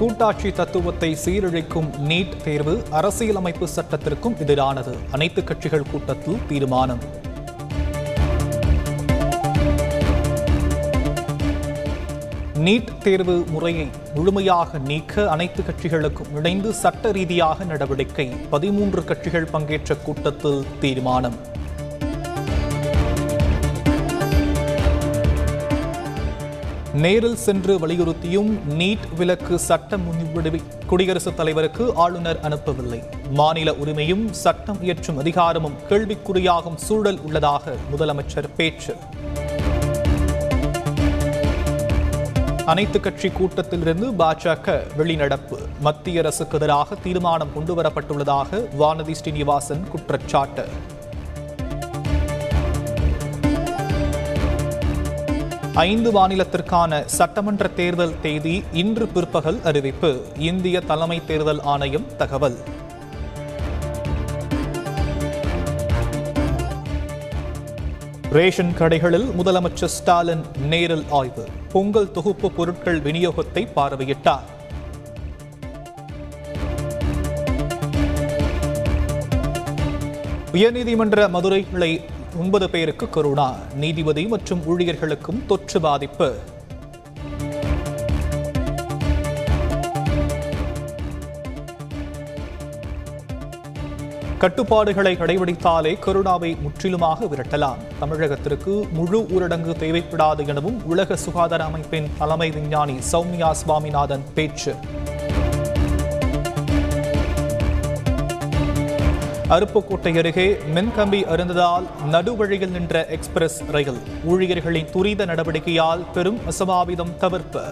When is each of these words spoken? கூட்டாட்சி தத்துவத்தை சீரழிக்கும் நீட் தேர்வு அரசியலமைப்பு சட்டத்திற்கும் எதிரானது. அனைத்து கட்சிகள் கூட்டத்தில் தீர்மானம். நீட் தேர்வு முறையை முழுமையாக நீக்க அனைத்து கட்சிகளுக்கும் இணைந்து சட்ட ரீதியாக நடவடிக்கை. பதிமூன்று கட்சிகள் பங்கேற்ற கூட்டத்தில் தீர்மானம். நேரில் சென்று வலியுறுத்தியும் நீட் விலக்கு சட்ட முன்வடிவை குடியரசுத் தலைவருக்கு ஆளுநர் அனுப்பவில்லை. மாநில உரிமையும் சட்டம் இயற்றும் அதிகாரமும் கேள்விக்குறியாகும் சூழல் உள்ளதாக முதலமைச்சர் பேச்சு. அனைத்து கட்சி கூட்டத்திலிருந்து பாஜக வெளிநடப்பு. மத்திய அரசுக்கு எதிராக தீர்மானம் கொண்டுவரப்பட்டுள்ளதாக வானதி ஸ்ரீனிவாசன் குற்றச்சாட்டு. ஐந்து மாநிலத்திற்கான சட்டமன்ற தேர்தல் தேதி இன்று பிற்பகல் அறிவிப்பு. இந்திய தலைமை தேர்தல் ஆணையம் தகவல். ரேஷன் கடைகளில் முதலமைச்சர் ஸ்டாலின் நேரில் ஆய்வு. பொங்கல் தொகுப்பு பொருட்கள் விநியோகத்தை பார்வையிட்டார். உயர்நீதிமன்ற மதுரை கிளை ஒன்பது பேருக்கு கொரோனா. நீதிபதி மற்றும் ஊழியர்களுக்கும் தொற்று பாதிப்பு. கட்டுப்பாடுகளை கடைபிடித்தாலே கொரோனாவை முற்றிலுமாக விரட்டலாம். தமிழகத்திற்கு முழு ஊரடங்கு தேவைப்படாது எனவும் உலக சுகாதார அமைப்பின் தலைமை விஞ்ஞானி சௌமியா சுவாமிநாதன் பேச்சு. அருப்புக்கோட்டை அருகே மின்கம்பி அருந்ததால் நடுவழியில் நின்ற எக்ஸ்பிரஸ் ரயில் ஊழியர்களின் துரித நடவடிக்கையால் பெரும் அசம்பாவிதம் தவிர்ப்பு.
கூட்டாட்சி 0.00 0.52
தத்துவத்தை 0.52 1.16
சீரழிக்கும் 1.24 1.88
நீட் 2.08 2.34
தேர்வு 2.44 2.82
அரசியலமைப்பு 2.90 3.68
சட்டத்திற்கும் 3.76 4.34
எதிரானது. 4.44 4.94
அனைத்து 5.12 5.44
கட்சிகள் 5.44 5.86
கூட்டத்தில் 5.90 6.38
தீர்மானம். 6.48 7.00
நீட் 12.66 12.92
தேர்வு 12.98 13.44
முறையை 13.50 13.88
முழுமையாக 14.14 14.78
நீக்க 14.78 15.30
அனைத்து 15.30 15.62
கட்சிகளுக்கும் 15.62 16.36
இணைந்து 16.36 16.72
சட்ட 16.72 17.12
ரீதியாக 17.12 17.64
நடவடிக்கை. 17.64 18.28
பதிமூன்று 18.50 19.04
கட்சிகள் 19.04 19.50
பங்கேற்ற 19.50 19.94
கூட்டத்தில் 19.94 20.64
தீர்மானம். 20.80 21.54
நேரில் 26.96 27.36
சென்று 27.36 27.78
வலியுறுத்தியும் 27.78 28.58
நீட் 28.78 29.14
விலக்கு 29.16 29.58
சட்ட 29.58 29.96
முன்வடிவை 29.96 30.60
குடியரசுத் 30.86 31.36
தலைவருக்கு 31.36 31.92
ஆளுநர் 31.94 32.40
அனுப்பவில்லை. 32.40 33.02
மாநில 33.30 33.70
உரிமையும் 33.70 34.30
சட்டம் 34.30 34.82
இயற்றும் 34.82 35.18
அதிகாரமும் 35.18 35.74
கேள்விக்குறியாகும் 35.88 36.74
சூழல் 36.74 37.18
உள்ளதாக 37.20 37.74
முதலமைச்சர் 37.96 38.44
பேச்சு. 38.56 38.96
அனைத்து 42.66 43.00
கட்சி 43.00 43.28
கூட்டத்திலிருந்து 43.28 44.12
பாஜக 44.18 44.80
வெளிநடப்பு. 44.98 45.58
மத்திய 45.80 46.18
அரசுக்கு 46.18 46.56
எதிராக 46.56 46.94
தீர்மானம் 46.94 47.48
கொண்டுவரப்பட்டுள்ளதாக 47.56 48.68
வானதி 48.80 49.10
ஸ்ரீனிவாசன் 49.10 49.88
குற்றச்சாட்டு. 49.90 50.68
ஐந்து 55.76 56.10
மாநிலத்திற்கான 56.12 57.04
சட்டமன்ற 57.04 57.68
தேர்தல் 57.68 58.20
தேதி 58.22 58.64
இன்று 58.72 59.06
பிற்பகல் 59.06 59.58
அறிவிப்பு. 59.64 60.20
இந்திய 60.38 60.80
தலைமை 60.80 61.24
தேர்தல் 61.24 61.60
ஆணையம் 61.60 62.16
தகவல். 62.16 62.56
ரேஷன் 68.30 68.72
கடைகளில் 68.78 69.28
முதலமைச்சர் 69.38 69.92
ஸ்டாலின் 69.96 70.44
நேரில் 70.68 71.04
ஆய்வு. 71.10 71.44
பொங்கல் 71.72 72.10
தொகுப்பு 72.10 72.50
பொருட்கள் 72.50 73.00
விநியோகத்தை 73.00 73.66
பார்வையிட்டார். 73.76 74.46
உயர்நீதிமன்ற 80.52 81.28
மதுரை 81.28 81.66
கிளை 81.70 82.00
ஒன்பது 82.38 82.70
பேருக்கு 82.70 83.08
கொரோனா. 83.08 83.54
நீதிபதி 83.74 84.26
மற்றும் 84.26 84.60
ஊழியர்களுக்கும் 84.66 85.46
தொற்று 85.46 85.80
பாதிப்பு. 85.80 86.34
கட்டுப்பாடுகளை 94.38 95.16
கடைபிடித்தாலே 95.16 95.98
கொரோனாவை 96.06 96.60
முற்றிலுமாக 96.60 97.24
விரட்டலாம். 97.24 97.80
தமிழகத்திற்கு 98.00 98.90
முழு 98.92 99.20
ஊரடங்கு 99.20 99.74
தேவைப்படாது 99.82 100.48
எனவும் 100.48 100.84
உலக 100.86 101.16
சுகாதார 101.16 101.64
அமைப்பின் 101.64 102.10
தலைமை 102.18 102.50
விஞ்ஞானி 102.50 102.98
சௌமியா 103.12 103.50
சுவாமிநாதன் 103.50 104.24
பேச்சு. 104.34 104.74
அருப்புக்கோட்டை 109.54 110.12
அருகே 110.18 110.46
மின்கம்பி 110.74 111.18
அருந்ததால் 111.32 111.84
நடுவழியில் 112.10 112.70
நின்ற 112.70 113.04
எக்ஸ்பிரஸ் 113.06 113.58
ரயில் 113.70 114.00
ஊழியர்களின் 114.24 114.88
துரித 114.92 115.24
நடவடிக்கையால் 115.24 116.02
பெரும் 116.12 116.40
அசம்பாவிதம் 116.46 117.12
தவிர்ப்பு. 117.18 117.62